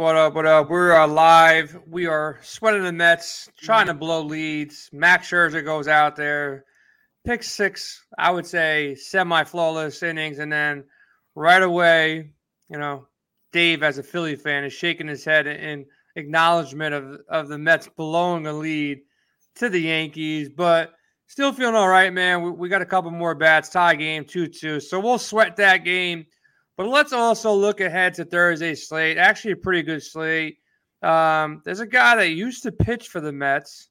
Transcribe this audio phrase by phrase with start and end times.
[0.00, 0.32] What up?
[0.32, 0.70] What up?
[0.70, 1.78] We're uh, live.
[1.86, 4.88] We are sweating the Mets, trying to blow leads.
[4.94, 6.64] Max Scherzer goes out there,
[7.26, 10.38] picks six, I would say semi flawless innings.
[10.38, 10.84] And then
[11.34, 12.32] right away,
[12.70, 13.08] you know,
[13.52, 15.84] Dave, as a Philly fan, is shaking his head in
[16.16, 19.02] acknowledgement of, of the Mets blowing a lead
[19.56, 20.48] to the Yankees.
[20.48, 20.94] But
[21.26, 22.40] still feeling all right, man.
[22.40, 24.80] We, we got a couple more bats, tie game 2 2.
[24.80, 26.24] So we'll sweat that game.
[26.80, 29.18] But let's also look ahead to Thursday's slate.
[29.18, 30.56] Actually, a pretty good slate.
[31.02, 33.90] Um, there's a guy that used to pitch for the Mets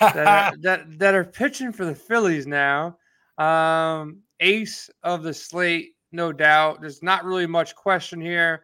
[0.00, 2.98] that, are, that, that are pitching for the Phillies now.
[3.38, 6.80] Um, ace of the slate, no doubt.
[6.80, 8.62] There's not really much question here.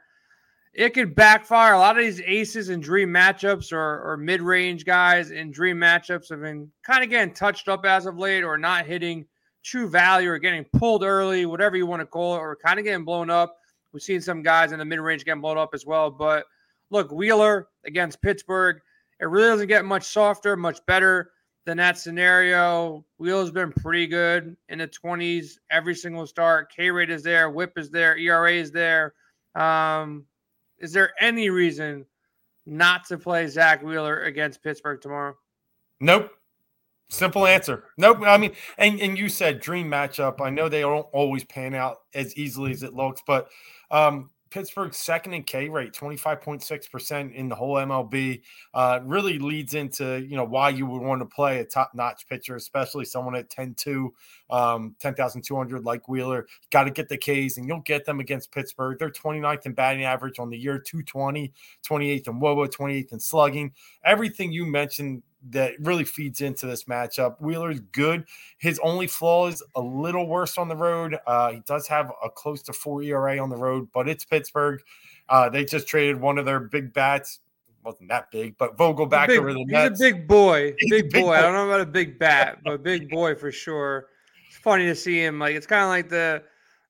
[0.75, 1.75] It could backfire.
[1.75, 5.77] A lot of these aces and dream matchups or, or mid range guys in dream
[5.77, 9.27] matchups have been kind of getting touched up as of late or not hitting
[9.62, 12.84] true value or getting pulled early, whatever you want to call it, or kind of
[12.84, 13.59] getting blown up.
[13.92, 16.10] We've seen some guys in the mid range getting blown up as well.
[16.10, 16.46] But
[16.91, 18.80] look, Wheeler against Pittsburgh,
[19.20, 21.32] it really doesn't get much softer, much better
[21.66, 23.05] than that scenario.
[23.19, 26.72] Wheeler's been pretty good in the 20s every single start.
[26.72, 29.14] K rate is there, whip is there, ERA is there.
[29.55, 30.25] Um,
[30.78, 32.06] is there any reason
[32.66, 35.36] not to play Zach Wheeler against Pittsburgh tomorrow?
[36.00, 36.32] Nope.
[37.11, 37.84] Simple answer.
[37.98, 38.19] Nope.
[38.22, 40.41] I mean, and, and you said dream matchup.
[40.41, 43.48] I know they don't always pan out as easily as it looks, but
[43.91, 48.42] um, Pittsburgh's second in K rate, 25.6% in the whole MLB,
[48.75, 52.28] uh, really leads into, you know, why you would want to play a top notch
[52.28, 54.14] pitcher, especially someone at 10 2,
[54.51, 56.47] um, 10,200 like Wheeler.
[56.70, 58.98] Got to get the Ks, and you'll get them against Pittsburgh.
[58.98, 61.53] They're 29th in batting average on the year, 220,
[61.89, 63.73] 28th in WOBA, 28th in slugging.
[64.05, 67.37] Everything you mentioned that really feeds into this matchup.
[67.41, 68.25] Wheeler's good.
[68.59, 71.19] His only flaw is a little worse on the road.
[71.27, 74.83] Uh, he does have a close to four ERA on the road, but it's Pittsburgh.
[75.28, 77.41] Uh, they just traded one of their big bats.
[77.83, 80.00] Wasn't that big, but Vogelbach big, over the he's Mets.
[80.00, 81.21] a big boy, big, big boy.
[81.21, 81.33] boy.
[81.33, 84.09] I don't know about a big bat, but big boy for sure.
[84.62, 85.38] Funny to see him.
[85.38, 86.43] Like it's kind of like the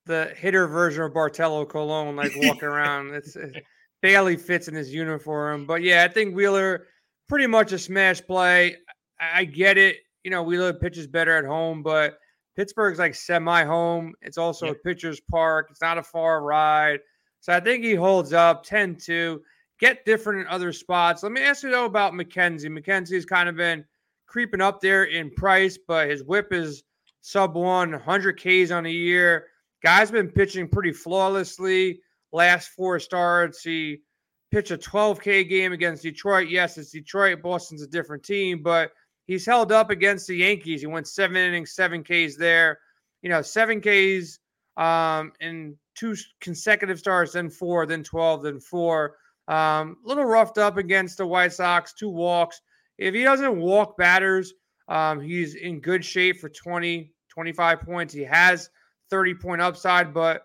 [0.07, 3.15] the hitter version of Bartolo Colon, like walking around.
[3.15, 3.65] It's it
[4.03, 6.87] barely fits in his uniform, but yeah, I think Wheeler
[7.29, 8.77] pretty much a smash play.
[9.21, 9.99] I, get it.
[10.25, 12.19] You know, Wheeler pitches better at home, but
[12.57, 14.15] Pittsburgh's like semi home.
[14.23, 14.77] It's also yep.
[14.77, 15.69] a pitcher's park.
[15.71, 17.01] It's not a far ride.
[17.41, 19.41] So I think he holds up 10 2.
[19.79, 21.23] Get different in other spots.
[21.23, 22.67] Let me ask you though about McKenzie.
[22.67, 23.85] McKenzie's kind of been
[24.27, 26.83] creeping up there in price, but his whip is
[27.21, 29.47] sub one, 100 Ks on a year.
[29.83, 32.01] Guy's been pitching pretty flawlessly.
[32.33, 34.03] Last four starts, he
[34.51, 36.49] pitched a 12K game against Detroit.
[36.49, 37.43] Yes, it's Detroit.
[37.43, 38.93] Boston's a different team, but
[39.27, 40.81] he's held up against the Yankees.
[40.81, 42.79] He went seven innings, seven Ks there.
[43.23, 44.39] You know, seven Ks
[44.77, 49.17] um, in two consecutive starts, then four, then 12, then four.
[49.49, 52.61] Um, a little roughed up against the White Sox, two walks.
[52.99, 54.53] If he doesn't walk batters,
[54.91, 58.13] um, he's in good shape for 20, 25 points.
[58.13, 58.69] He has
[59.09, 60.43] 30 point upside, but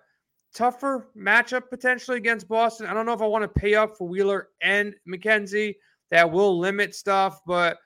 [0.53, 2.85] tougher matchup potentially against Boston.
[2.85, 5.75] I don't know if I want to pay up for Wheeler and McKenzie.
[6.11, 7.77] That will limit stuff, but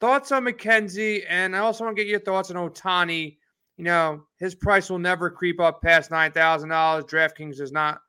[0.00, 3.38] thoughts on McKenzie, and I also want to get your thoughts on Ohtani.
[3.76, 7.04] You know, his price will never creep up past nine thousand dollars.
[7.04, 8.00] DraftKings does not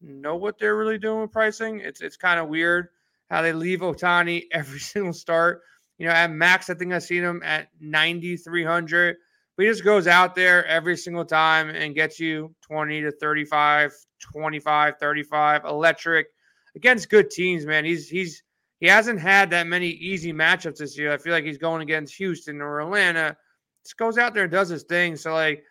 [0.00, 1.80] know what they're really doing with pricing.
[1.80, 2.88] It's it's kind of weird
[3.28, 5.60] how they leave Ohtani every single start.
[6.00, 9.18] You know, at max, I think I've seen him at ninety three hundred.
[9.56, 13.92] But he just goes out there every single time and gets you 20 to 35,
[14.18, 16.28] 25, 35, electric
[16.74, 17.84] against good teams, man.
[17.84, 18.42] He's he's
[18.78, 21.12] he hasn't had that many easy matchups this year.
[21.12, 23.36] I feel like he's going against Houston or Atlanta.
[23.84, 25.16] Just goes out there and does his thing.
[25.16, 25.62] So like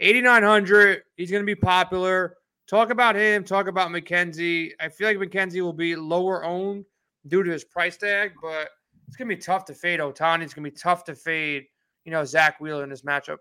[0.00, 2.38] 8900, he's going to be popular.
[2.68, 4.72] Talk about him, talk about McKenzie.
[4.80, 6.84] I feel like McKenzie will be lower owned
[7.28, 8.70] due to his price tag, but
[9.06, 10.42] it's to be tough to fade Ohtani.
[10.42, 11.66] It's to be tough to fade
[12.06, 13.38] you know, Zach Wheeler in this matchup.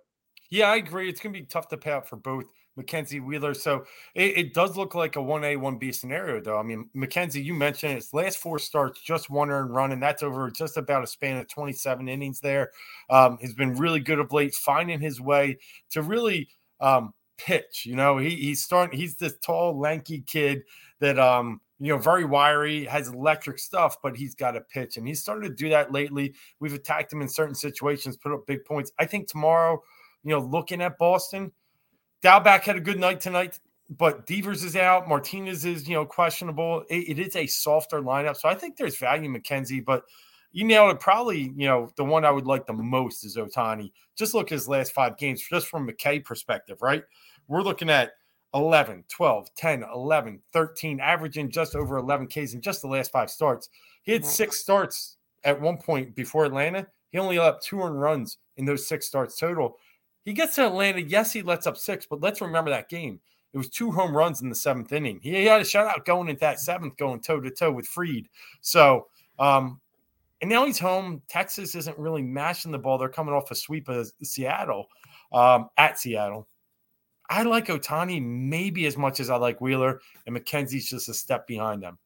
[0.50, 1.08] Yeah, I agree.
[1.08, 2.46] It's to be tough to pay out for both
[2.78, 3.54] McKenzie Wheeler.
[3.54, 3.86] So
[4.16, 6.58] it, it, does look like a 1A, 1B scenario, though.
[6.58, 10.24] I mean, McKenzie, you mentioned his last four starts, just one earned run, and that's
[10.24, 12.72] over just about a span of 27 innings there.
[13.10, 15.58] Um, he's been really good of late, finding his way
[15.92, 16.50] to really
[16.82, 17.86] um, pitch.
[17.86, 20.64] You know, he, he's starting, he's this tall, lanky kid
[21.00, 24.98] that, um, you know, very wiry, has electric stuff, but he's got a pitch.
[24.98, 26.34] And he's started to do that lately.
[26.60, 28.92] We've attacked him in certain situations, put up big points.
[28.98, 29.82] I think tomorrow,
[30.24, 31.52] you know, looking at Boston,
[32.24, 35.08] Dalbec had a good night tonight, but Devers is out.
[35.08, 36.84] Martinez is, you know, questionable.
[36.90, 38.38] it, it is a softer lineup.
[38.38, 40.04] So I think there's value McKenzie, but
[40.54, 41.02] you nailed it.
[41.02, 43.92] Probably, you know, the one I would like the most is Ohtani.
[44.16, 47.04] Just look at his last five games, just from McKay perspective, right?
[47.48, 48.14] We're looking at
[48.54, 53.30] 11, 12, 10, 11, 13, averaging just over 11 Ks in just the last five
[53.30, 53.70] starts.
[54.04, 56.88] He had six starts at one point before Atlanta.
[57.12, 59.78] He only let up two earned runs in those six starts total.
[60.24, 61.02] He gets to Atlanta.
[61.02, 63.20] Yes, he lets up six, but let's remember that game.
[63.54, 65.20] It was two home runs in the seventh inning.
[65.22, 68.28] He had a shutout going into that seventh, going toe to toe with Fried.
[68.60, 69.08] So,
[69.40, 69.80] um,
[70.42, 71.22] and now he's home.
[71.30, 72.98] Texas isn't really mashing the ball.
[72.98, 74.88] They're coming off a sweep of Seattle
[75.32, 76.48] um, at Seattle.
[77.30, 81.48] I like Ohtani maybe as much as I like Wheeler, and McKenzie's just a step
[81.48, 81.98] behind them.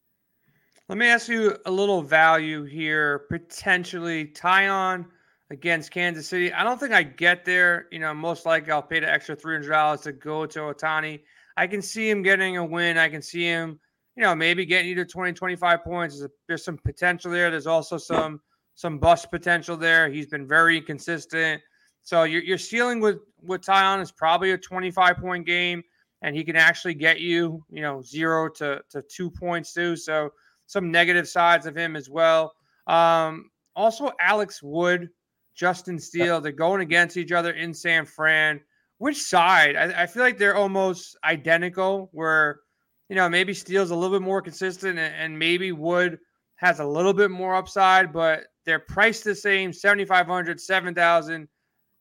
[0.88, 3.20] Let me ask you a little value here.
[3.30, 5.06] Potentially Taillon
[5.50, 6.52] against Kansas City.
[6.52, 7.86] I don't think I get there.
[7.92, 11.20] You know, most likely I'll pay the extra $300 to go to Ohtani.
[11.56, 12.98] I can see him getting a win.
[12.98, 13.78] I can see him,
[14.16, 16.18] you know, maybe getting you to 20, 25 points.
[16.18, 17.50] There's, a, there's some potential there.
[17.50, 18.40] There's also some
[18.76, 20.08] some bust potential there.
[20.08, 21.60] He's been very consistent.
[22.02, 25.82] So your, your ceiling with with Taillon is probably a 25 point game,
[26.22, 29.96] and he can actually get you, you know, zero to, to two points too.
[29.96, 30.30] So
[30.66, 32.52] some negative sides of him as well.
[32.86, 35.08] Um, also, Alex Wood,
[35.54, 38.60] Justin Steele, they're going against each other in San Fran
[39.00, 39.76] which side?
[39.76, 42.10] I, I, feel like they're almost identical.
[42.12, 42.60] Where
[43.08, 46.18] you know maybe Steele's a little bit more consistent, and, and maybe Wood
[46.56, 51.48] has a little bit more upside, but they're priced the same: 7,500, 7,000.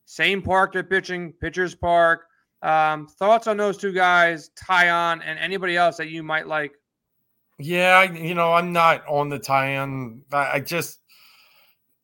[0.10, 2.26] Same park they're pitching, pitchers park.
[2.64, 6.72] Um, thoughts on those two guys, Taillon, and anybody else that you might like?
[7.60, 10.22] Yeah, you know, I'm not on the Taillon.
[10.32, 10.98] I just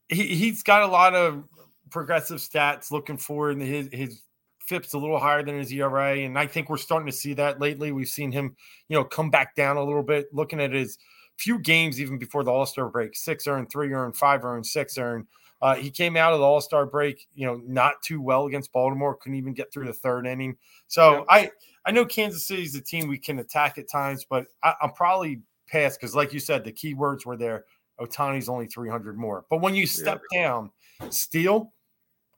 [0.07, 1.45] he he's got a lot of
[1.89, 4.21] progressive stats looking for and his his
[4.67, 7.59] FIP's a little higher than his ERA, and I think we're starting to see that
[7.59, 7.91] lately.
[7.91, 8.55] We've seen him,
[8.87, 10.27] you know, come back down a little bit.
[10.31, 10.99] Looking at his
[11.37, 14.99] few games even before the All Star break, six earned, three earned, five earned, six
[14.99, 15.25] earned.
[15.61, 18.71] Uh, he came out of the All Star break, you know, not too well against
[18.71, 19.15] Baltimore.
[19.15, 20.57] Couldn't even get through the third inning.
[20.87, 21.23] So yeah.
[21.29, 21.51] I
[21.85, 24.91] I know Kansas City is a team we can attack at times, but I, am
[24.91, 27.65] probably past because, like you said, the key words were there.
[27.99, 29.45] Ohtani's only 300 more.
[29.49, 30.43] But when you step yeah.
[30.43, 30.71] down,
[31.09, 31.71] Steele,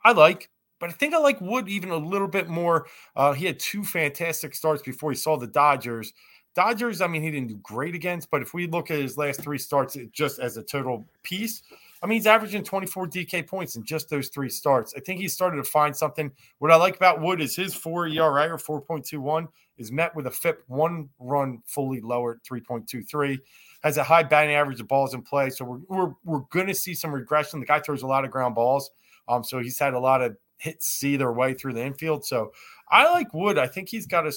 [0.04, 0.50] I like
[0.80, 2.88] but I think I like Wood even a little bit more.
[3.16, 6.14] Uh, he had two fantastic starts before he saw the Dodgers.
[6.56, 9.42] Dodgers, I mean, he didn't do great against, but if we look at his last
[9.42, 11.62] three starts just as a total piece,
[12.02, 14.94] I mean, he's averaging 24 DK points in just those three starts.
[14.96, 16.32] I think he started to find something.
[16.60, 19.48] What I like about Wood is his four ERA or 4.21
[19.78, 23.40] is met with a FIP one run fully lowered 3.23.
[23.82, 25.50] Has a high batting average of balls in play.
[25.50, 27.60] So we're, we're, we're going to see some regression.
[27.60, 28.92] The guy throws a lot of ground balls.
[29.28, 32.26] Um, so he's had a lot of hits see their way through the infield.
[32.26, 32.52] So
[32.90, 33.58] I like Wood.
[33.58, 34.34] I think he's got a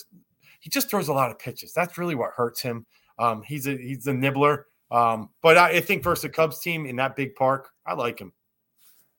[0.60, 1.72] he just throws a lot of pitches.
[1.72, 2.86] That's really what hurts him.
[3.18, 4.66] Um, he's a he's a nibbler.
[4.90, 8.18] Um, but I, I think versus the Cubs team in that big park, I like
[8.18, 8.32] him.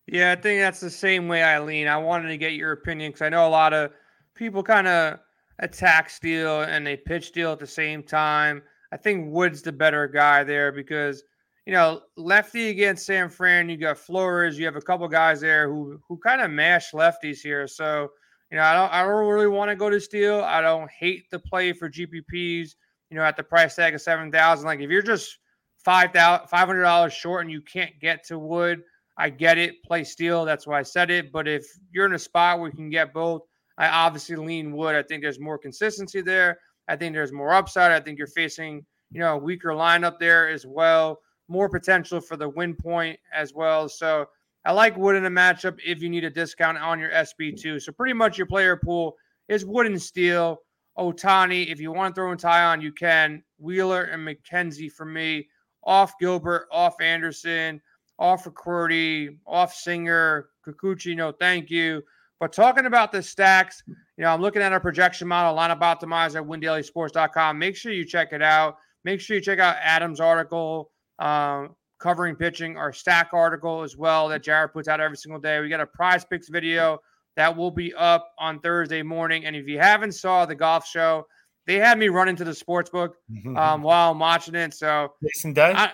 [0.07, 1.87] Yeah, I think that's the same way I lean.
[1.87, 3.91] I wanted to get your opinion because I know a lot of
[4.35, 5.19] people kind of
[5.59, 8.61] attack Steele and they pitch Steele at the same time.
[8.91, 11.23] I think Wood's the better guy there because
[11.65, 15.69] you know, lefty against San Fran, you got Flores, you have a couple guys there
[15.69, 17.67] who who kind of mash lefties here.
[17.67, 18.09] So,
[18.49, 20.41] you know, I don't I don't really want to go to Steele.
[20.41, 22.75] I don't hate the play for GPPs,
[23.09, 24.65] you know, at the price tag of seven thousand.
[24.65, 25.37] Like if you're just
[25.83, 28.81] five thousand five hundred dollars short and you can't get to Wood,
[29.17, 29.83] I get it.
[29.83, 30.45] Play Steele.
[30.45, 31.31] That's why I said it.
[31.31, 33.41] But if you're in a spot where you can get both,
[33.77, 34.95] I obviously lean Wood.
[34.95, 36.59] I think there's more consistency there.
[36.87, 37.91] I think there's more upside.
[37.91, 41.19] I think you're facing, you know, a weaker lineup there as well
[41.51, 43.89] more potential for the win point as well.
[43.89, 44.25] So
[44.65, 47.81] I like Wood in a matchup if you need a discount on your SP2.
[47.81, 49.15] So pretty much your player pool
[49.49, 50.61] is Wood and Steele.
[50.97, 53.43] Ohtani, if you want to throw in on, you can.
[53.57, 55.47] Wheeler and McKenzie for me.
[55.83, 57.81] Off Gilbert, off Anderson,
[58.19, 62.03] off McCurdy, off Singer, Kikuchi, no thank you.
[62.39, 66.37] But talking about the stacks, you know, I'm looking at our projection model, lineup optimizer
[66.37, 67.57] at windailysports.com.
[67.57, 68.77] Make sure you check it out.
[69.03, 74.27] Make sure you check out Adam's article um, covering pitching, our stack article as well
[74.29, 75.59] that Jared puts out every single day.
[75.59, 76.99] We got a PrizePicks video
[77.35, 79.45] that will be up on Thursday morning.
[79.45, 81.27] And if you haven't saw the golf show,
[81.71, 83.55] they had me run into the sports book mm-hmm.
[83.55, 84.73] um, while I'm watching it.
[84.73, 85.71] So Jason Day?
[85.73, 85.91] I,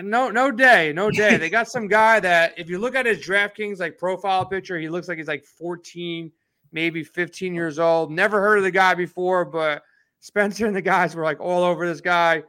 [0.00, 1.36] no, no day, no day.
[1.36, 4.88] they got some guy that if you look at his DraftKings like profile picture, he
[4.88, 6.32] looks like he's like 14,
[6.72, 8.10] maybe 15 years old.
[8.10, 9.82] Never heard of the guy before, but
[10.20, 12.42] Spencer and the guys were like all over this guy.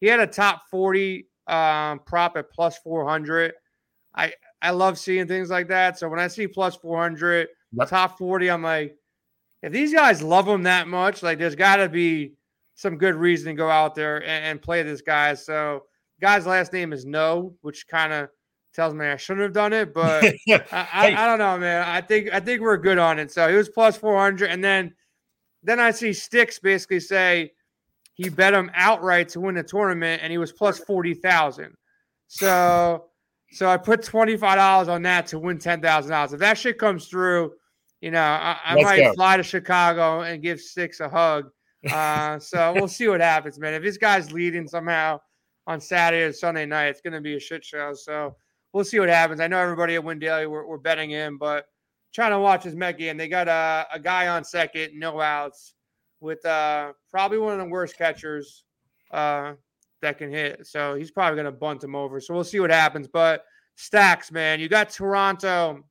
[0.00, 3.54] He had a top 40 um, prop at plus 400.
[4.14, 5.98] I I love seeing things like that.
[5.98, 7.88] So when I see plus 400, yep.
[7.88, 8.96] top 40, I'm like,
[9.64, 12.34] if these guys love him that much, like there's got to be
[12.74, 15.32] some good reason to go out there and, and play this guy.
[15.32, 15.84] So
[16.20, 18.28] guy's last name is No, which kind of
[18.74, 21.82] tells me I shouldn't have done it, but I, I, I, don't know, man.
[21.88, 23.32] I think I think we're good on it.
[23.32, 24.92] So he was plus 400, and then
[25.62, 27.52] then I see Sticks basically say
[28.12, 31.74] he bet him outright to win the tournament, and he was plus forty thousand.
[32.26, 33.06] So,
[33.50, 36.34] so I put twenty five dollars on that to win ten thousand dollars.
[36.34, 37.52] If that shit comes through,
[38.04, 39.14] you know, I, I might go.
[39.14, 41.48] fly to Chicago and give Six a hug.
[41.90, 43.72] Uh, so we'll see what happens, man.
[43.72, 45.20] If this guy's leading somehow
[45.66, 47.94] on Saturday or Sunday night, it's going to be a shit show.
[47.94, 48.36] So
[48.74, 49.40] we'll see what happens.
[49.40, 51.64] I know everybody at Win Daily we're, we're betting him, but
[52.12, 53.16] trying to watch his Met game.
[53.16, 55.72] They got a, a guy on second, no outs,
[56.20, 58.64] with uh, probably one of the worst catchers
[59.12, 59.54] uh,
[60.02, 60.66] that can hit.
[60.66, 62.20] So he's probably going to bunt him over.
[62.20, 63.08] So we'll see what happens.
[63.08, 63.46] But
[63.76, 65.82] stacks, man, you got Toronto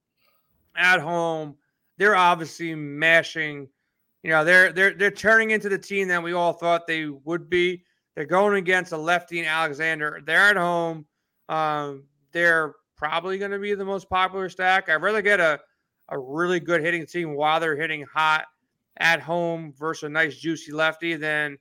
[0.77, 1.55] at home.
[1.97, 3.67] They're obviously mashing.
[4.23, 7.49] You know, they're they're they're turning into the team that we all thought they would
[7.49, 7.83] be.
[8.15, 10.21] They're going against a lefty in Alexander.
[10.25, 11.05] They're at home.
[11.49, 14.89] Um, they're probably going to be the most popular stack.
[14.89, 15.59] I'd rather get a
[16.09, 18.45] a really good hitting team while they're hitting hot
[18.97, 21.57] at home versus a nice juicy lefty, then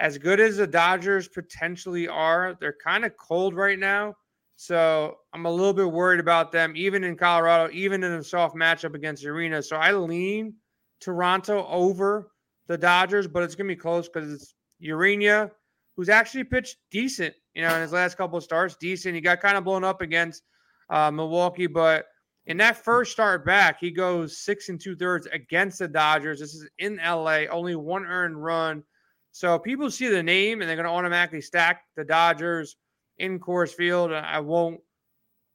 [0.00, 4.14] as good as the Dodgers potentially are, they're kind of cold right now.
[4.56, 8.56] So I'm a little bit worried about them, even in Colorado, even in a soft
[8.56, 9.62] matchup against Urena.
[9.62, 10.54] So I lean
[11.00, 12.30] Toronto over
[12.66, 15.50] the Dodgers, but it's gonna be close because it's Urena,
[15.94, 19.14] who's actually pitched decent, you know, in his last couple of starts, decent.
[19.14, 20.42] He got kind of blown up against
[20.88, 22.06] uh, Milwaukee, but
[22.46, 26.40] in that first start back, he goes six and two thirds against the Dodgers.
[26.40, 28.84] This is in LA, only one earned run.
[29.32, 32.76] So people see the name and they're going to automatically stack the Dodgers
[33.18, 34.12] in Coors Field.
[34.12, 34.80] I won't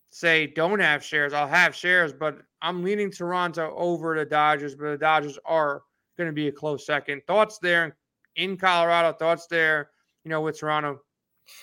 [0.09, 1.33] say don't have shares.
[1.33, 5.83] I'll have shares, but I'm leaning Toronto over the Dodgers, but the Dodgers are
[6.17, 7.21] going to be a close second.
[7.27, 7.97] Thoughts there
[8.35, 9.89] in Colorado, thoughts there,
[10.23, 11.01] you know, with Toronto.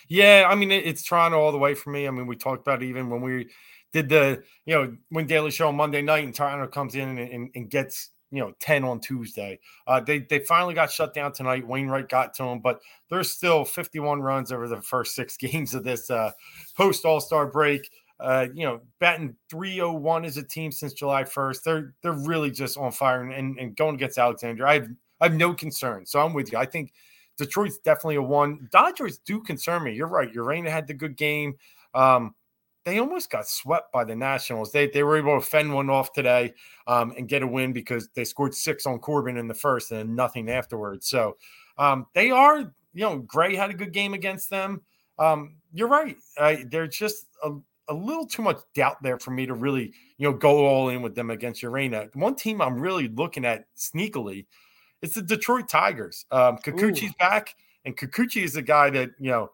[0.09, 2.07] Yeah, I mean, it's Toronto all the way for me.
[2.07, 3.49] I mean, we talked about even when we
[3.93, 7.19] did the you know when Daily Show on Monday night and Toronto comes in and,
[7.19, 9.59] and, and gets you know 10 on Tuesday.
[9.87, 11.67] Uh, they they finally got shut down tonight.
[11.67, 15.85] Wainwright got to them, but there's still 51 runs over the first six games of
[15.85, 16.33] this uh,
[16.77, 17.91] post All Star break.
[18.21, 21.63] Uh, you know, batting 301 as a team since July 1st.
[21.63, 24.67] They're they're really just on fire and, and, and going against Alexander.
[24.67, 24.89] I have
[25.21, 26.05] I have no concern.
[26.05, 26.59] So I'm with you.
[26.59, 26.93] I think
[27.37, 28.69] Detroit's definitely a one.
[28.73, 29.95] Dodgers do concern me.
[29.95, 30.33] You're right.
[30.33, 31.55] Urena had the good game.
[31.95, 32.35] Um,
[32.89, 34.73] they almost got swept by the Nationals.
[34.73, 36.55] They they were able to fend one off today
[36.87, 40.17] um, and get a win because they scored six on Corbin in the first and
[40.17, 41.07] nothing afterwards.
[41.07, 41.37] So
[41.77, 42.61] um, they are,
[42.95, 44.81] you know, Gray had a good game against them.
[45.19, 46.17] Um, you're right.
[46.39, 47.51] I, they're just a,
[47.89, 51.03] a little too much doubt there for me to really, you know, go all in
[51.03, 52.09] with them against Urena.
[52.17, 54.47] One team I'm really looking at sneakily
[55.03, 56.25] is the Detroit Tigers.
[56.31, 57.19] Um, Kikuchi's Ooh.
[57.19, 57.55] back,
[57.85, 59.51] and Kikuchi is a guy that you know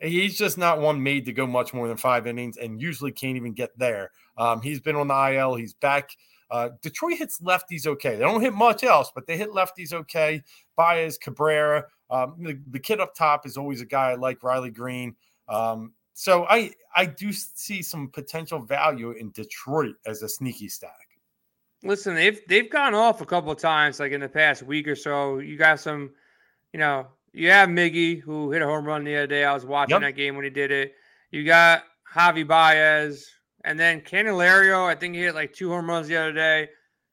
[0.00, 3.36] He's just not one made to go much more than five innings and usually can't
[3.36, 4.10] even get there.
[4.36, 5.54] Um, he's been on the IL.
[5.54, 6.10] He's back.
[6.50, 8.14] Uh, Detroit hits lefties okay.
[8.14, 10.42] They don't hit much else, but they hit lefties okay.
[10.76, 11.86] Baez, Cabrera.
[12.10, 15.16] Um, the, the, kid up top is always a guy I like, Riley Greene.
[15.48, 21.18] Um, so I I do see some potential value in Detroit as a sneaky stack.
[21.82, 24.96] Listen, they've they've gone off a couple of times, like in the past week or
[24.96, 25.38] so.
[25.38, 26.12] You got some,
[26.72, 29.44] you know, you have Miggy, who hit a home run the other day.
[29.44, 30.00] I was watching yep.
[30.00, 30.94] that game when he did it.
[31.30, 33.28] You got Javi Baez,
[33.62, 34.86] and then Candelario.
[34.86, 36.66] I think he hit like two home runs the other day.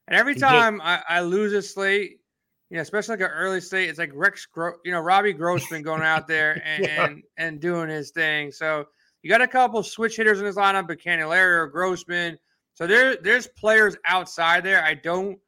[0.08, 2.20] And every time I, I, lose a slate,
[2.70, 5.82] you know, especially like an early slate, it's like Rex, Gro- you know, Robbie Grossman
[5.82, 7.04] going out there and, yeah.
[7.04, 8.50] and, and doing his thing.
[8.50, 8.86] So
[9.22, 12.38] you got a couple switch hitters in his lineup, but Candelario, Grossman.
[12.72, 14.82] So there, there's players outside there.
[14.82, 15.38] I don't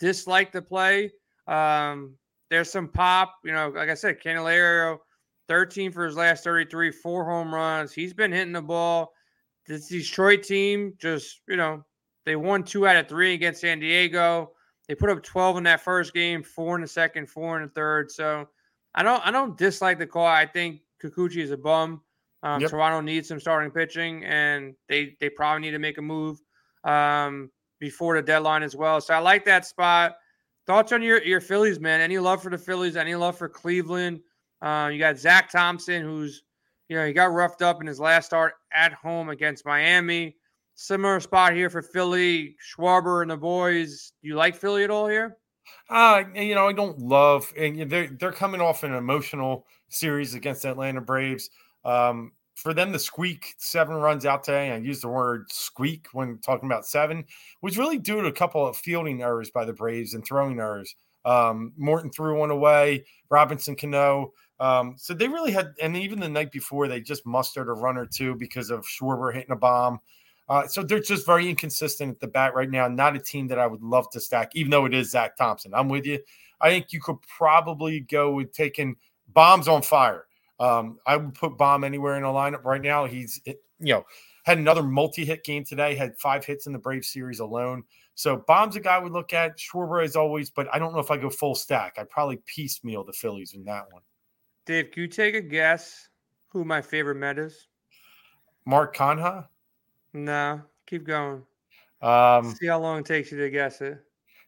[0.00, 1.12] dislike the play.
[1.46, 2.16] Um,
[2.50, 3.34] there's some pop.
[3.44, 4.98] You know, like I said, Candelario,
[5.48, 7.92] 13 for his last 33, four home runs.
[7.92, 9.12] He's been hitting the ball.
[9.66, 11.84] This Detroit team just, you know,
[12.24, 14.52] they won two out of three against San Diego.
[14.88, 17.72] They put up 12 in that first game, four in the second, four in the
[17.72, 18.10] third.
[18.10, 18.48] So
[18.94, 20.26] I don't I don't dislike the call.
[20.26, 22.00] I think Kikuchi is a bum.
[22.42, 22.70] Um, yep.
[22.70, 26.40] Toronto needs some starting pitching, and they they probably need to make a move
[26.84, 27.50] um,
[27.80, 29.00] before the deadline as well.
[29.00, 30.16] So I like that spot.
[30.66, 32.00] Thoughts on your your Phillies, man?
[32.00, 32.96] Any love for the Phillies?
[32.96, 34.20] Any love for Cleveland?
[34.60, 36.42] Uh, you got Zach Thompson, who's
[36.88, 40.36] you know he got roughed up in his last start at home against Miami.
[40.74, 44.12] Similar spot here for Philly, Schwarber and the boys.
[44.20, 45.38] Do you like Philly at all here?
[45.88, 50.64] Uh, you know, I don't love, and they're they're coming off an emotional series against
[50.64, 51.48] Atlanta Braves.
[51.84, 56.38] Um, for them to squeak seven runs out today, I use the word squeak when
[56.38, 57.24] talking about seven,
[57.60, 60.96] was really due to a couple of fielding errors by the Braves and throwing errors.
[61.26, 64.32] Um, Morton threw one away, Robinson Cano.
[64.58, 67.98] Um, so they really had, and even the night before, they just mustered a run
[67.98, 70.00] or two because of Schwarber hitting a bomb.
[70.48, 72.88] Uh, so they're just very inconsistent at the bat right now.
[72.88, 75.74] Not a team that I would love to stack, even though it is Zach Thompson.
[75.74, 76.20] I'm with you.
[76.58, 78.96] I think you could probably go with taking
[79.34, 80.24] Bohm's on fire.
[80.58, 83.04] Um, I would put Bohm anywhere in a lineup right now.
[83.04, 84.04] He's, you know,
[84.44, 85.94] had another multi-hit game today.
[85.94, 87.84] Had five hits in the Brave series alone.
[88.14, 89.58] So Bohm's a guy we look at.
[89.58, 91.96] Schwarber as always, but I don't know if I go full stack.
[91.98, 94.02] I'd probably piecemeal the Phillies in that one.
[94.64, 96.08] Dave, can you take a guess
[96.48, 97.68] who my favorite Met is?
[98.64, 99.46] Mark Canha?
[100.12, 101.42] No, keep going.
[102.00, 103.98] Um, See how long it takes you to guess it.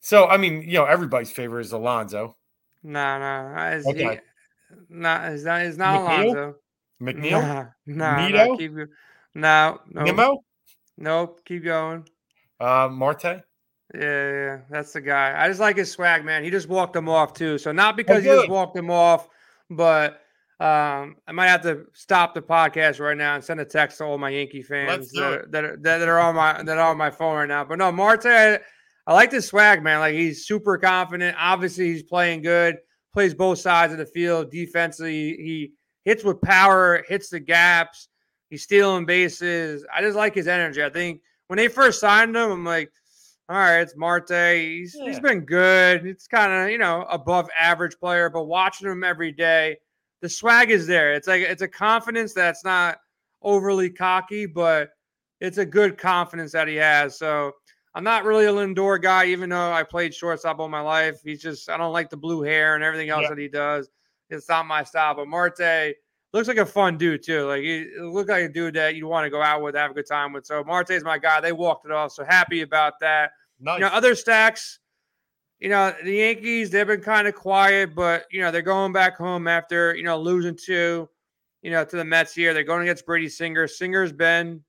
[0.00, 2.36] So I mean, you know, everybody's favorite is Alonso.
[2.82, 4.20] No, no, it's, Okay.
[4.88, 6.24] Not, it's not, it's not McNeil?
[6.24, 6.54] Alonso.
[7.00, 8.72] McNeil, Nah, nah, nah, keep
[9.34, 10.44] no, no, Nimmo,
[10.96, 12.04] nope, keep going.
[12.60, 13.42] uh, Marte.
[13.94, 15.34] Yeah, yeah, that's the guy.
[15.38, 16.44] I just like his swag, man.
[16.44, 17.56] He just walked him off too.
[17.56, 19.28] So not because he just walked him off,
[19.70, 20.20] but
[20.60, 24.04] um, I might have to stop the podcast right now and send a text to
[24.04, 26.98] all my Yankee fans that, are, that, are, that are on my that are on
[26.98, 27.64] my phone right now.
[27.64, 28.58] But no, Marte, I,
[29.06, 30.00] I like this swag, man.
[30.00, 31.36] Like he's super confident.
[31.38, 32.76] Obviously, he's playing good.
[33.12, 34.50] Plays both sides of the field.
[34.50, 35.72] Defensively, he
[36.04, 38.08] hits with power, hits the gaps.
[38.50, 39.84] He's stealing bases.
[39.94, 40.82] I just like his energy.
[40.82, 42.90] I think when they first signed him, I'm like,
[43.48, 44.30] all right, it's Marte.
[44.30, 45.20] He's he's Yeah.
[45.20, 46.06] been good.
[46.06, 49.78] It's kind of you know above average player, but watching him every day,
[50.20, 51.14] the swag is there.
[51.14, 52.98] It's like it's a confidence that's not
[53.42, 54.90] overly cocky, but
[55.40, 57.18] it's a good confidence that he has.
[57.18, 57.52] So
[57.94, 61.20] I'm not really a Lindor guy, even though I played shortstop all my life.
[61.24, 63.28] He's just I don't like the blue hair and everything else Yeah.
[63.30, 63.88] that he does.
[64.30, 65.14] It's not my style.
[65.14, 65.94] But Marte
[66.32, 67.46] looks like a fun dude too.
[67.46, 69.94] Like he looked like a dude that you want to go out with, have a
[69.94, 70.46] good time with.
[70.46, 71.40] So Marte's my guy.
[71.40, 72.12] They walked it off.
[72.12, 73.30] So happy about that.
[73.60, 73.78] Nice.
[73.78, 74.78] You know, other stacks,
[75.58, 79.16] you know, the Yankees, they've been kind of quiet, but you know, they're going back
[79.16, 81.08] home after, you know, losing two,
[81.62, 82.54] you know, to the Mets here.
[82.54, 83.66] They're going against Brady Singer.
[83.66, 84.62] Singer's been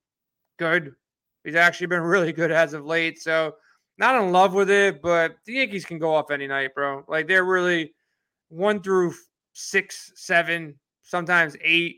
[0.57, 0.95] good.
[1.43, 3.21] He's actually been really good as of late.
[3.21, 3.55] So
[3.97, 7.03] not in love with it, but the Yankees can go off any night, bro.
[7.07, 7.93] Like they're really
[8.49, 9.13] one through
[9.53, 11.97] six, seven, sometimes eight.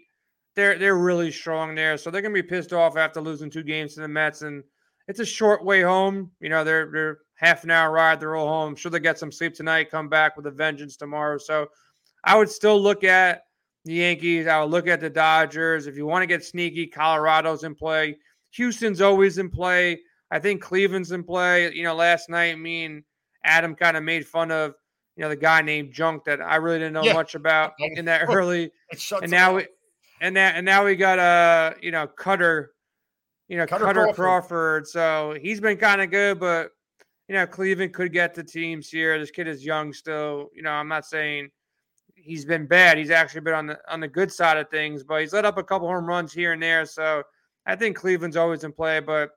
[0.56, 1.98] They're they're really strong there.
[1.98, 4.42] So they're gonna be pissed off after losing two games to the Mets.
[4.42, 4.64] And
[5.08, 6.32] it's a short way home.
[6.40, 8.76] You know, they're they're half an hour ride, they're all home.
[8.76, 11.38] Sure they get some sleep tonight, come back with a vengeance tomorrow.
[11.38, 11.68] So
[12.24, 13.44] I would still look at
[13.86, 14.48] the Yankees.
[14.48, 15.88] I would look at the Dodgers.
[15.88, 18.18] If you want to get sneaky, Colorado's in play.
[18.52, 20.00] Houston's always in play.
[20.30, 21.74] I think Cleveland's in play.
[21.74, 23.04] You know, last night me and
[23.44, 24.76] Adam kind of made fun of,
[25.16, 27.14] you know, the guy named Junk that I really didn't know Yeah.
[27.14, 28.72] much about in that early
[29.22, 29.68] and now we
[30.22, 32.68] and that and now we got uh you know Kutter,
[33.48, 34.16] you know Kutter Kutter, Crawford.
[34.16, 34.88] Crawford.
[34.88, 36.72] So he's been kind of good, but
[37.28, 39.18] you know Cleveland could get the teams here.
[39.20, 40.50] This kid is young still.
[40.54, 41.50] You know I'm not saying
[42.16, 42.98] he's been bad.
[42.98, 45.58] He's actually been on the on the good side of things, but he's let up
[45.58, 46.86] a couple home runs here and there.
[46.86, 47.24] So
[47.66, 49.32] I think Cleveland's always in play, but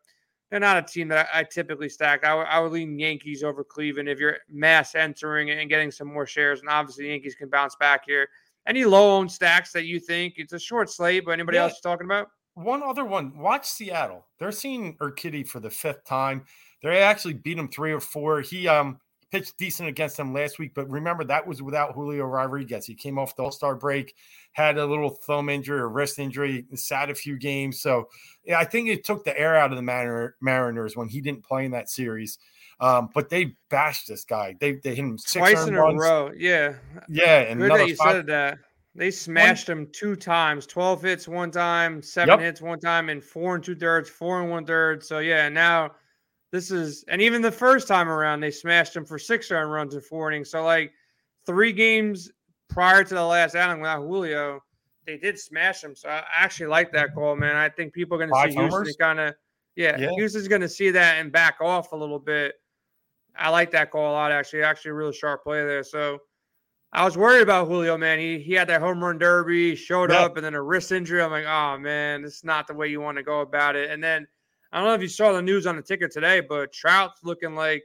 [0.51, 2.25] they're not a team that I, I typically stack.
[2.25, 6.27] I would- would lean Yankees over Cleveland if you're mass entering and getting some more
[6.27, 6.61] shares.
[6.61, 8.29] And obviously, Yankees can bounce back here.
[8.67, 11.65] Any low owned stacks that you think it's a short slate, but anybody Yeah.
[11.65, 12.29] else you're talking about?
[12.55, 13.37] One other one.
[13.37, 14.29] Watch Seattle.
[14.39, 16.45] They're seeing Urquidy for the fifth time.
[16.83, 18.41] They actually beat him three or four.
[18.43, 19.01] He um
[19.35, 22.87] pitched decent against them last week, but remember that was without Julio Rodriguez.
[22.87, 24.15] He came off the All Star break,
[24.53, 27.81] had a little thumb injury or wrist injury, sat a few games.
[27.81, 28.09] So
[28.45, 31.45] yeah, I think it took the air out of the Mariner, Mariners when he didn't
[31.45, 32.39] play in that series.
[32.79, 34.55] Um, but they bashed this guy.
[34.61, 36.31] They they hit him six Twice in a row.
[36.37, 36.75] Yeah.
[37.09, 38.59] Yeah, and Good that you five- said that.
[38.97, 42.41] They smashed him two times 12 hits one time, seven Yep.
[42.41, 45.03] hits one time, and four and two thirds, four and one third.
[45.03, 45.91] So, yeah, now
[46.55, 49.95] this is, and even the first time around, they smashed him for six earned runs
[49.97, 50.51] in four innings.
[50.51, 50.93] So, like
[51.47, 52.31] three games
[52.69, 54.63] prior to the last outing without Julio,
[55.05, 55.97] they did smash him.
[55.97, 57.57] So, I actually like that call, man.
[57.57, 59.35] I think people are going to see Houston kind of,
[59.75, 60.11] yeah, Yeah.
[60.17, 62.55] Houston's going to see that and back off a little bit.
[63.37, 64.63] I like that call a lot, actually.
[64.63, 65.83] Actually, a really sharp play there.
[65.83, 66.21] So,
[66.93, 68.21] I was worried about Julio, man.
[68.21, 70.21] He he had that home run derby, showed Yeah.
[70.21, 71.21] up, and then a wrist injury.
[71.21, 73.91] I'm like, oh man, this is not the way you want to go about it.
[73.91, 74.29] And then
[74.75, 77.55] I don't know if you saw the news on the ticket today, but Trout's looking
[77.55, 77.85] like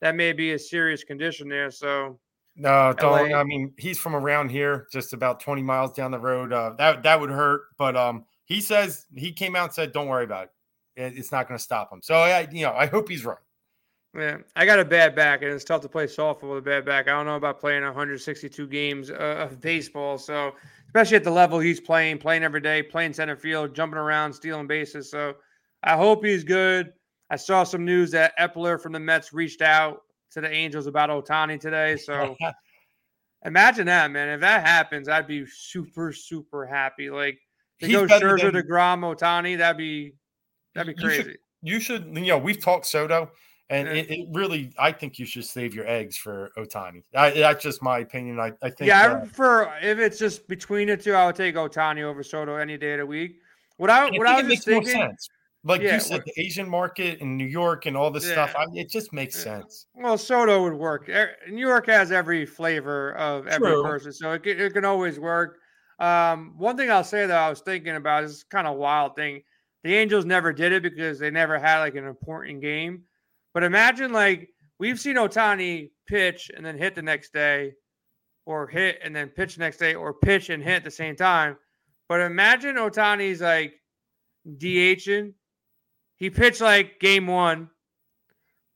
[0.00, 1.70] that may be a serious condition there.
[1.70, 2.18] So
[2.56, 3.30] No, don't.
[3.30, 3.38] LA.
[3.38, 6.52] I mean, he's from around here, just about 20 miles down the road.
[6.52, 10.08] Uh, that that would hurt, but um, he says he came out and said, "Don't
[10.08, 10.44] worry about
[10.96, 11.02] it.
[11.02, 13.38] It- It's not going to stop him." So I, you know, I hope he's right.
[14.16, 16.84] yeah, I got a bad back, and it's tough to play softball with a bad
[16.84, 17.08] back.
[17.08, 19.14] I don't know about playing 162 games uh,
[19.48, 20.52] of baseball, so
[20.86, 24.66] especially at the level he's playing, playing every day, playing center field, jumping around, stealing
[24.66, 25.10] bases.
[25.10, 25.34] So
[25.84, 26.92] I hope he's good.
[27.30, 31.10] I saw some news that Eppler from the Mets reached out to the Angels about
[31.10, 31.96] Ohtani today.
[31.96, 32.36] So
[33.44, 34.28] imagine that, man.
[34.30, 37.10] If that happens, I'd be super, super happy.
[37.10, 37.38] Like
[37.80, 40.14] to He's go Scherzer, than- DeGrom, Ohtani, that'd be
[40.74, 41.38] that'd be You should- crazy.
[41.62, 42.04] you should.
[42.16, 43.30] You know, we've talked Soto,
[43.68, 47.02] and it, it, really, I think you should save your eggs for Ohtani.
[47.14, 48.40] I, that's just my opinion.
[48.40, 48.88] I, I think.
[48.88, 52.22] Yeah, I uh, prefer if it's just between the two, I would take Ohtani over
[52.22, 53.36] Soto any day of the week.
[53.76, 55.16] What I, what I, I was just thinking,
[55.64, 58.32] like yeah, you said, the Asian market in New York and all this yeah.
[58.32, 59.86] stuff, I, it just makes sense.
[59.94, 61.08] Well, Soto would work.
[61.48, 63.82] New York has every flavor of every True.
[63.82, 65.58] person, so it can, it can always work.
[65.98, 69.42] Um, one thing I'll say that I was thinking about is kind of wild thing.
[69.84, 73.04] The Angels never did it because they never had like an important game.
[73.54, 77.72] But imagine like we've seen Ohtani pitch and then hit the next day,
[78.44, 81.16] or hit and then pitch the next day, or pitch and hit at the same
[81.16, 81.56] time.
[82.08, 83.80] But imagine Ohtani's like
[84.58, 85.32] DHing
[86.16, 87.70] he pitched like game one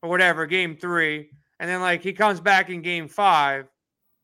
[0.02, 3.66] or whatever, game three, and then like he comes back in game five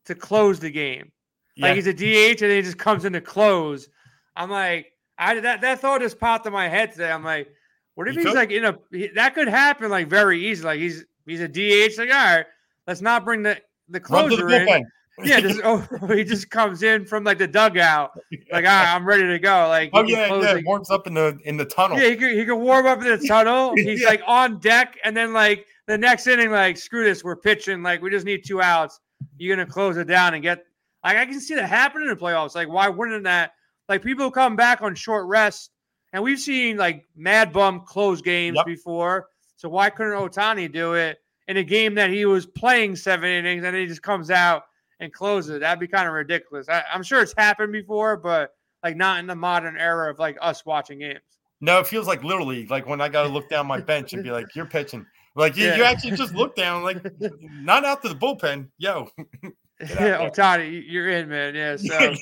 [0.06, 1.10] to close the game.
[1.56, 1.68] Yeah.
[1.68, 3.88] Like he's a DH and then he just comes in to close.
[4.36, 4.86] I'm like,
[5.18, 7.10] I that that thought just popped in my head today.
[7.10, 7.48] I'm like,
[7.94, 8.36] what if he he's could?
[8.36, 8.76] like in a
[9.14, 10.64] that could happen like very easy.
[10.64, 11.98] Like he's he's a DH.
[11.98, 12.46] Like all right,
[12.86, 14.86] let's not bring the the closer the in
[15.22, 18.18] yeah, just, oh, he just comes in from like the dugout,
[18.50, 19.68] like ah, I'm ready to go.
[19.68, 21.98] Like oh yeah, yeah, warms up in the in the tunnel.
[21.98, 23.72] Yeah, he can, he can warm up in the tunnel.
[23.76, 24.08] He's yeah.
[24.08, 27.82] like on deck, and then like the next inning, like screw this, we're pitching.
[27.82, 29.00] Like we just need two outs.
[29.38, 30.64] You're gonna close it down and get.
[31.04, 32.54] Like I can see that happening in the playoffs.
[32.54, 33.52] Like why wouldn't that?
[33.88, 35.70] Like people come back on short rest,
[36.12, 38.66] and we've seen like Mad Bum close games yep.
[38.66, 39.28] before.
[39.56, 43.64] So why couldn't Ohtani do it in a game that he was playing seven innings
[43.64, 44.64] and he just comes out?
[45.04, 45.60] And close it.
[45.60, 46.68] That'd be kind of ridiculous.
[46.68, 50.36] I, am sure it's happened before, but like not in the modern era of like
[50.40, 51.20] us watching games.
[51.60, 52.70] No, it feels like little league.
[52.70, 55.56] Like when I got to look down my bench and be like, "You're pitching." Like
[55.56, 55.76] you, yeah.
[55.76, 57.04] you actually just look down, like
[57.50, 58.68] not out to the bullpen.
[58.78, 59.08] Yo,
[59.80, 61.54] yeah, oh, Tony, you're in, man.
[61.54, 62.14] Yeah, so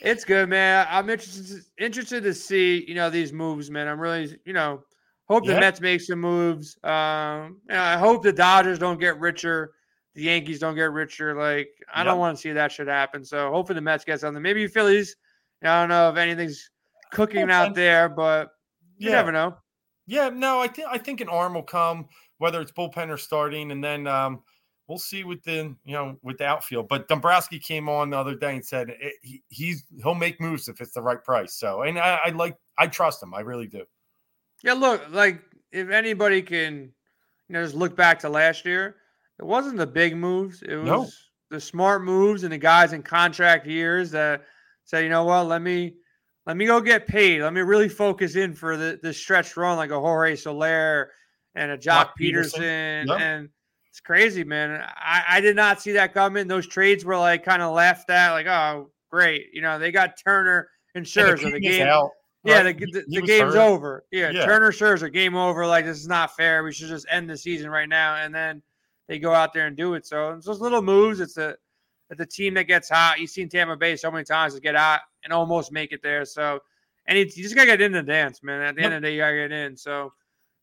[0.00, 0.86] it's good, man.
[0.90, 3.88] I'm interested interested to see you know these moves, man.
[3.88, 4.82] I'm really you know
[5.28, 5.54] hope yeah.
[5.54, 6.76] the Mets make some moves.
[6.82, 9.72] Um, I hope the Dodgers don't get richer
[10.14, 11.34] the Yankees don't get richer.
[11.34, 12.06] Like I yep.
[12.06, 13.24] don't want to see that shit happen.
[13.24, 14.42] So hopefully the Mets get something.
[14.42, 15.16] Maybe Phillies.
[15.62, 16.70] I don't know if anything's
[17.10, 18.50] cooking out there, but
[18.98, 19.16] you yeah.
[19.16, 19.56] never know.
[20.06, 23.70] Yeah, no, I think I think an arm will come, whether it's bullpen or starting,
[23.70, 24.42] and then um,
[24.86, 26.88] we'll see with the you know with the outfield.
[26.88, 30.68] But Dombrowski came on the other day and said it, he, he's he'll make moves
[30.68, 31.54] if it's the right price.
[31.54, 33.32] So, and I, I like I trust him.
[33.32, 33.84] I really do.
[34.62, 36.92] Yeah, look, like if anybody can,
[37.48, 38.96] you know, just look back to last year
[39.38, 40.62] it wasn't the big moves.
[40.62, 41.08] It was no.
[41.50, 44.44] the smart moves and the guys in contract years that
[44.84, 45.94] say, you know what, let me
[46.46, 47.42] let me go get paid.
[47.42, 51.10] Let me really focus in for the, the stretch run like a Jorge Soler
[51.54, 53.06] and a Joc Peterson." Pederson.
[53.08, 53.20] Yep.
[53.20, 53.48] And
[53.88, 54.82] it's crazy, man.
[54.96, 56.46] I, I did not see that coming.
[56.46, 59.46] Those trades were like kind of laughed at, like, oh, great.
[59.52, 61.50] You know, they got Turner and Scherzer.
[61.50, 62.10] the game, out,
[62.44, 63.56] yeah, the, the, the game's hurt.
[63.56, 64.04] over.
[64.10, 65.66] Yeah, yeah, Turner Scherzer, game over.
[65.66, 66.62] Like, this is not fair.
[66.62, 68.16] We should just end the season right now.
[68.16, 68.62] And then–
[69.08, 70.06] they go out there and do it.
[70.06, 71.20] So it's those little moves.
[71.20, 71.56] It's a
[72.10, 73.18] it's the team that gets hot.
[73.18, 76.24] You've seen Tampa Bay so many times to get out and almost make it there.
[76.24, 76.60] So
[77.06, 78.62] and you just gotta get in the dance, man.
[78.62, 79.76] At the end of the day, you gotta get in.
[79.76, 80.12] So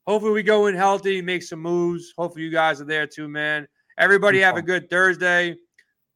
[0.07, 2.13] hopefully we go in healthy, make some moves.
[2.17, 3.67] Hopefully you guys are there too, man.
[3.97, 5.55] Everybody have a good Thursday.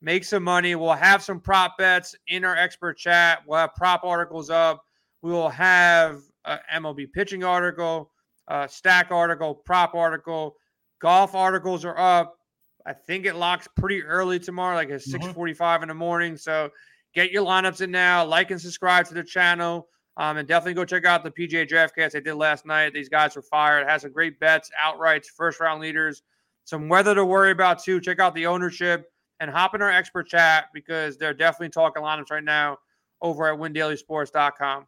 [0.02, 0.76] Make some money.
[0.76, 3.40] We'll have some prop bets in our expert chat.
[3.48, 4.84] We'll have prop articles up.
[5.22, 8.12] We will have a MLB pitching article,
[8.48, 10.58] a stack article, prop article
[11.00, 12.38] Golf articles are up.
[12.86, 15.40] I think it locks pretty early tomorrow, like at mm-hmm.
[15.40, 16.38] 6:45 in the morning.
[16.38, 16.70] So
[17.14, 18.26] get your lineups in now.
[18.26, 19.88] Like and subscribe to the channel.
[20.18, 22.94] Um, and definitely go check out the PGA Draftcast I did last night.
[22.94, 23.82] These guys were fired.
[23.82, 26.24] It has some great bets, outrights, first round leaders,
[26.64, 28.00] some weather to worry about too.
[28.00, 32.32] Check out the ownership and hop in our expert chat because they're definitely talking lineups
[32.32, 32.78] right now
[33.22, 34.86] over at windailysports.com.